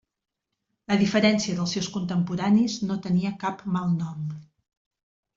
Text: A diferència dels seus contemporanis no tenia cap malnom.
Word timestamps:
A 0.93 0.95
diferència 1.01 1.57
dels 1.59 1.73
seus 1.75 1.89
contemporanis 1.97 2.77
no 2.91 2.97
tenia 3.03 3.33
cap 3.43 3.61
malnom. 3.77 4.25